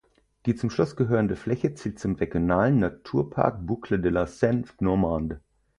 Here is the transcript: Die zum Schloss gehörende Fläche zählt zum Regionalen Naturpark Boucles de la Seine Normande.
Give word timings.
Die 0.47 0.55
zum 0.55 0.71
Schloss 0.71 0.95
gehörende 0.95 1.35
Fläche 1.35 1.75
zählt 1.75 1.99
zum 1.99 2.15
Regionalen 2.15 2.79
Naturpark 2.79 3.67
Boucles 3.67 4.01
de 4.01 4.09
la 4.09 4.25
Seine 4.25 4.63
Normande. 4.79 5.41